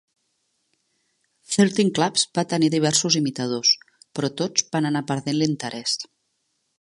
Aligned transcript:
Thirteen 1.57 1.91
Clubs 1.99 2.23
van 2.39 2.49
tenir 2.55 2.71
diversos 2.75 3.19
imitadors, 3.21 3.75
però 4.19 4.31
tots 4.43 4.65
van 4.77 4.89
anar 4.91 5.07
perdent 5.13 5.39
l'interès. 5.43 5.99